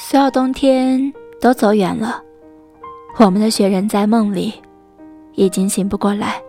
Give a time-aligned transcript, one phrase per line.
[0.00, 2.22] 所有冬天都走远了，
[3.16, 4.54] 我们的雪人在梦里，
[5.34, 6.40] 已经醒不过来。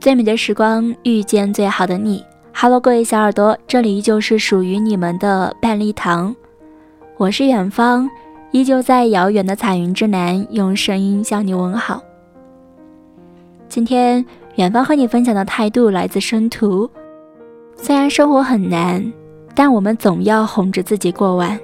[0.00, 2.22] 最美的时光遇见最好的你
[2.52, 6.34] ，Hello，各位小耳朵，这里依旧是属于你们的半粒糖，
[7.16, 8.10] 我是远方，
[8.50, 12.02] 依旧在遥远的彩云之南，用声音向你问好。
[13.68, 14.26] 今天
[14.56, 16.90] 远方和你分享的态度来自生图，
[17.76, 19.12] 虽然生活很难。
[19.54, 21.58] 但我们总要哄着自己过完。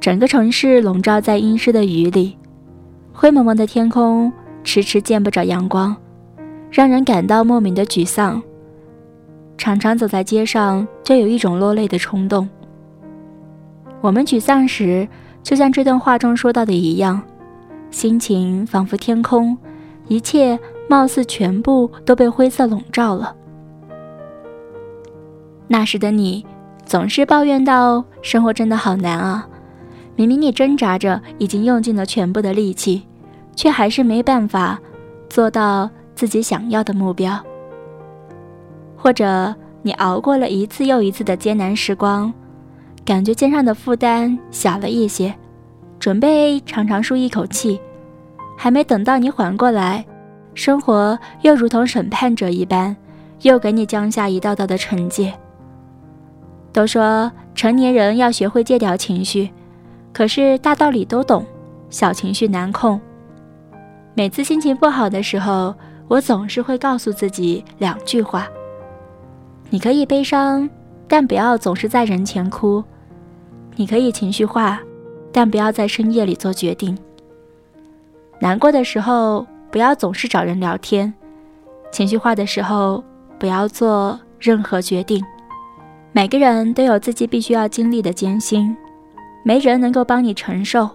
[0.00, 2.36] 整个城市笼罩在阴湿的雨里，
[3.12, 5.96] 灰蒙蒙的天空迟迟见不着阳光，
[6.70, 8.42] 让人感到莫名的沮丧。
[9.56, 12.48] 常常走在街上，就有一种落泪的冲动。
[14.00, 15.08] 我们沮丧时，
[15.42, 17.22] 就像这段话中说到的一样，
[17.90, 19.56] 心情仿佛天空，
[20.08, 23.34] 一切貌似全部都被灰色笼罩了。
[25.66, 26.44] 那时的你，
[26.84, 29.48] 总是抱怨道：“生活真的好难啊！
[30.16, 33.02] 明明你挣扎着，已经用尽了全部的力气，
[33.56, 34.78] 却还是没办法
[35.28, 37.38] 做到自己想要的目标。”
[38.96, 42.32] 或者你熬过了一次又一次的艰难时光，
[43.04, 45.34] 感觉肩上的负担小了一些，
[45.98, 47.80] 准备长长舒一口气，
[48.56, 50.04] 还没等到你缓过来，
[50.54, 52.96] 生活又如同审判者一般，
[53.42, 55.34] 又给你降下一道道的惩戒。
[56.74, 59.48] 都说成年人要学会戒掉情绪，
[60.12, 61.46] 可是大道理都懂，
[61.88, 63.00] 小情绪难控。
[64.14, 65.72] 每次心情不好的时候，
[66.08, 68.48] 我总是会告诉自己两句话：
[69.70, 70.68] 你可以悲伤，
[71.06, 72.82] 但不要总是在人前哭；
[73.76, 74.80] 你可以情绪化，
[75.32, 76.98] 但不要在深夜里做决定。
[78.40, 81.12] 难过的时候，不要总是找人聊天；
[81.92, 83.04] 情绪化的时候，
[83.38, 85.24] 不要做任何决定。
[86.16, 88.76] 每个人都有自己必须要经历的艰辛，
[89.42, 90.88] 没人能够帮你承受，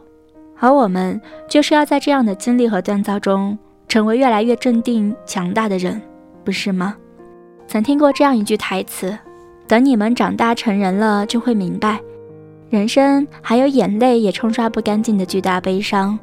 [0.58, 3.60] 而我们就是要在这样的经历和锻造中，
[3.90, 6.02] 成为越来越镇定、强大的人，
[6.46, 6.96] 不是吗？
[7.68, 9.14] 曾听过这样一句台词
[9.68, 12.00] ：“等你们长大成人了，就会明白，
[12.70, 16.18] 人生还有眼泪也冲刷不干净的巨大悲伤，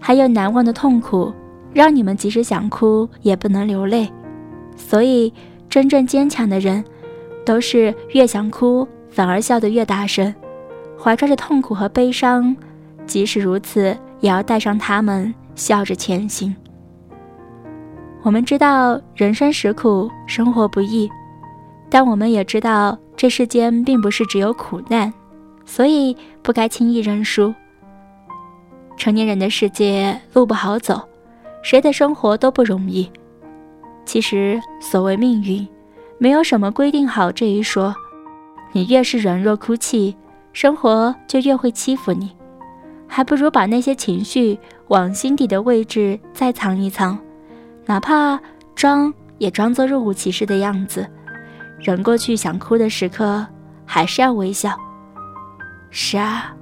[0.00, 1.32] 还有难忘的痛苦，
[1.72, 4.08] 让你们即使想哭也不能流泪。
[4.76, 5.34] 所以，
[5.68, 6.84] 真正坚强的人。”
[7.44, 10.34] 都是越想哭，反而笑得越大声，
[10.98, 12.56] 怀揣着痛苦和悲伤，
[13.06, 16.54] 即使如此，也要带上他们，笑着前行。
[18.22, 21.10] 我们知道人生实苦，生活不易，
[21.90, 25.12] 但我们也知道这世间并不是只有苦难，
[25.64, 27.52] 所以不该轻易认输。
[28.96, 31.00] 成年人的世界路不好走，
[31.62, 33.10] 谁的生活都不容易。
[34.04, 35.66] 其实所谓命运。
[36.22, 37.92] 没有什么规定好这一说，
[38.70, 40.16] 你越是软弱哭泣，
[40.52, 42.30] 生活就越会欺负你，
[43.08, 44.56] 还不如把那些情绪
[44.86, 47.18] 往心底的位置再藏一藏，
[47.86, 48.38] 哪怕
[48.76, 51.04] 装也装作若无其事的样子，
[51.80, 53.44] 忍过去想哭的时刻，
[53.84, 54.78] 还是要微笑。
[55.90, 56.54] 是啊，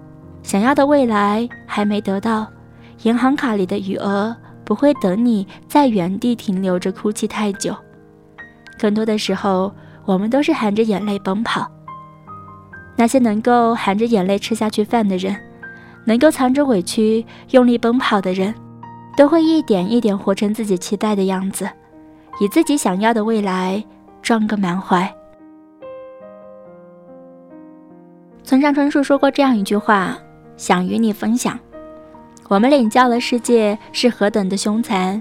[0.42, 2.46] 想要的未来还没得到，
[3.02, 4.34] 银行卡里的余额
[4.64, 7.76] 不会等你在原地停留着哭泣太久。
[8.80, 9.70] 更多的时候，
[10.06, 11.70] 我们都是含着眼泪奔跑。
[12.96, 15.36] 那些能够含着眼泪吃下去饭的人，
[16.06, 18.54] 能够藏着委屈用力奔跑的人，
[19.18, 21.68] 都会一点一点活成自己期待的样子，
[22.40, 23.84] 以自己想要的未来
[24.22, 25.14] 装个满怀。
[28.42, 30.16] 村上春树说过这样一句话，
[30.56, 31.58] 想与你分享：
[32.48, 35.20] 我们领教了世界是何等的凶残，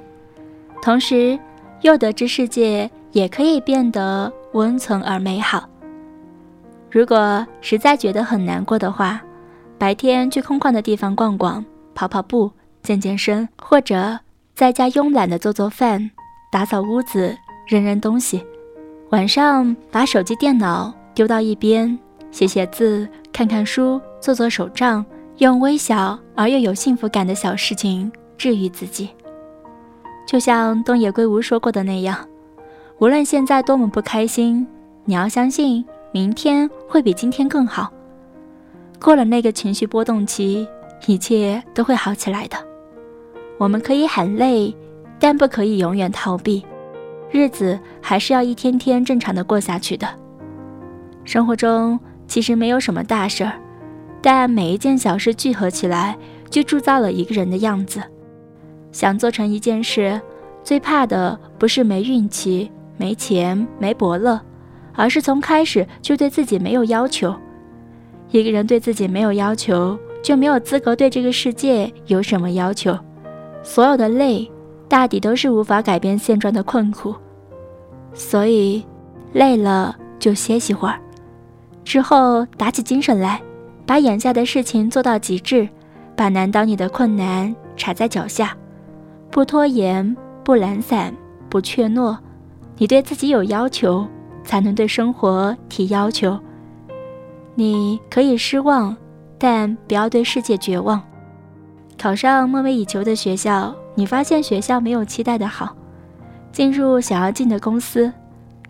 [0.81, 1.37] 同时
[1.81, 2.89] 又得知世界。
[3.11, 5.67] 也可以变得温存而美好。
[6.91, 9.21] 如果实在觉得很难过的话，
[9.77, 14.19] 白天去空旷的地方逛逛、跑跑步、健健身，或者
[14.55, 16.09] 在家慵懒的做做饭、
[16.51, 17.37] 打扫屋子、
[17.67, 18.43] 扔扔东西。
[19.11, 21.97] 晚上把手机、电脑丢到一边，
[22.31, 25.05] 写写字、看看书、做做手账，
[25.37, 29.09] 用微小而又有幸福感的小事情治愈自己。
[30.27, 32.17] 就像东野圭吾说过的那样。
[32.99, 34.67] 无论现在多么不开心，
[35.05, 37.89] 你要相信明天会比今天更好。
[38.99, 40.67] 过了那个情绪波动期，
[41.07, 42.57] 一切都会好起来的。
[43.57, 44.75] 我们可以喊累，
[45.17, 46.65] 但不可以永远逃避。
[47.31, 50.05] 日子还是要一天天正常的过下去的。
[51.23, 51.97] 生活中
[52.27, 53.53] 其实没有什么大事儿，
[54.21, 56.17] 但每一件小事聚合起来，
[56.49, 58.01] 就铸造了一个人的样子。
[58.91, 60.19] 想做成一件事，
[60.65, 62.69] 最怕的不是没运气。
[62.99, 64.37] 没钱没伯乐，
[64.93, 67.33] 而是从开始就对自己没有要求，
[68.29, 72.93] 一个人对自己没有要求，就没有资格对这个世界有什么要求。
[73.63, 74.51] 所有的累，
[74.89, 77.15] 大抵都是无法改变现状的困苦。
[78.13, 78.85] 所以，
[79.31, 80.99] 累了就歇息会儿，
[81.85, 83.41] 之后打起精神来，
[83.85, 85.69] 把眼下的事情做到极致，
[86.17, 88.57] 把难倒你的困难踩在脚下，
[89.31, 91.15] 不拖延，不懒散，
[91.49, 92.17] 不怯懦。
[92.79, 94.07] 你对自己有要求，
[94.43, 96.39] 才能对生活提要求。
[97.53, 98.95] 你可以失望，
[99.37, 101.01] 但不要对世界绝望。
[101.97, 105.67] 考上梦寐以求的学校，你发现学校没有期待的好；
[106.53, 108.09] 进入想要进的公司，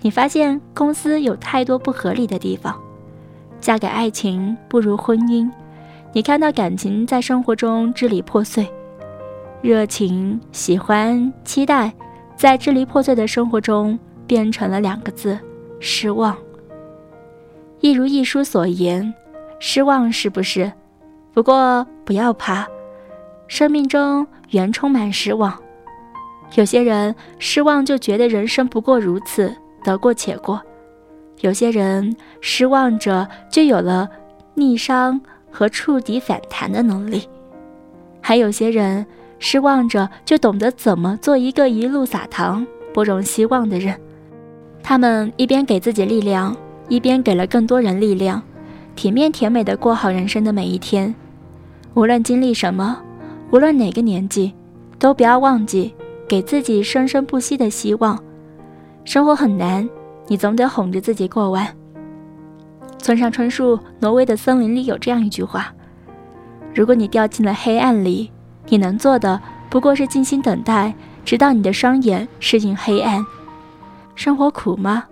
[0.02, 2.76] 你发现公司有太多不合理的地方。
[3.62, 5.48] 嫁给爱情不如婚姻，
[6.14, 8.68] 你看到感情在生活中支离破碎，
[9.62, 11.94] 热情、喜欢、期待，
[12.40, 15.38] 在支离破碎的生活中变成了两个字：
[15.82, 16.38] 失望。
[17.82, 19.14] 一如一书所言，
[19.60, 20.72] 失望是不是？
[21.34, 22.66] 不过不要怕，
[23.50, 25.54] 生命中原充满失望。
[26.56, 29.54] 有些人失望就觉得人生不过如此，
[29.84, 30.58] 得过且过；
[31.42, 34.10] 有些人失望着就有了
[34.54, 35.20] 逆商
[35.52, 37.20] 和触底反弹的能力；
[38.22, 39.06] 还有些人
[39.40, 44.00] 失望着就懂得怎么做一个一路撒糖、播种希望的人。
[44.84, 46.56] 他们一边给自己力量。
[46.90, 48.42] 一边给了更多人力量，
[48.96, 51.14] 体面甜美的过好人生的每一天。
[51.94, 53.00] 无论经历什么，
[53.52, 54.52] 无论哪个年纪，
[54.98, 55.94] 都不要忘记
[56.28, 58.18] 给自己生生不息的希望。
[59.06, 59.88] 生活很难，
[60.28, 61.68] 你总得哄着自己过完。
[62.98, 65.72] 村上春树《挪威的森林》里有这样一句话：
[66.74, 68.32] 如果你掉进了黑暗里，
[68.70, 69.40] 你能做的
[69.70, 70.94] 不过是静心等待，
[71.26, 73.24] 直到你的双眼适应黑暗。
[74.16, 75.04] 生活苦吗？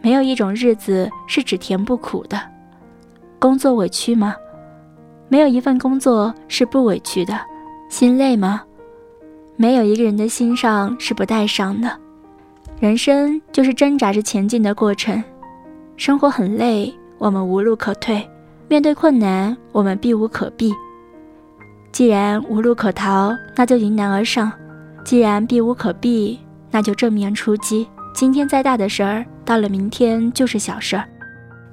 [0.00, 2.40] 没有一种日子是只甜不苦的，
[3.38, 4.34] 工作委屈吗？
[5.28, 7.38] 没有一份工作是不委屈的，
[7.88, 8.62] 心累吗？
[9.56, 11.90] 没有一个人的心上是不带伤的。
[12.80, 15.22] 人生就是挣扎着前进的过程，
[15.96, 18.20] 生活很累，我们无路可退；
[18.68, 20.74] 面对困难，我们避无可避。
[21.94, 24.50] 既然无路可逃，那就迎难而上；
[25.04, 26.40] 既然避无可避，
[26.72, 27.88] 那就正面出击。
[28.12, 29.24] 今天再大的事儿。
[29.44, 31.04] 到了明天就是小事儿，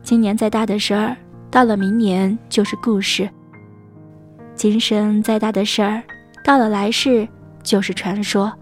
[0.04, 1.18] 今年再大的事儿，
[1.50, 3.28] 到了明年就是故事。
[4.56, 6.04] 今生再大的事儿，
[6.44, 7.28] 到了来世
[7.64, 8.54] 就是传说。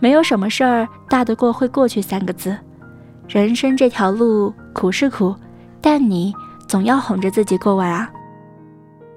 [0.00, 2.56] 没有什么事儿大得过会过去三个字。
[3.26, 5.34] 人生这条路苦是苦，
[5.80, 6.32] 但你
[6.68, 8.08] 总要哄着自己过完啊。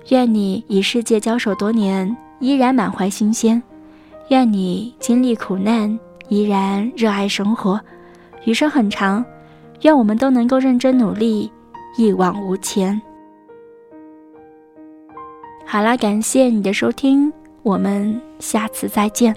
[0.10, 3.62] 愿你与世界交手多年，依然满怀新鲜；
[4.30, 7.80] 愿你经历苦难，依然热爱生活。
[8.46, 9.24] 余生很长，
[9.82, 11.52] 愿我们都能够认真努力，
[11.98, 13.00] 一往无前。
[15.66, 19.36] 好啦，感谢你的收听，我们下次再见。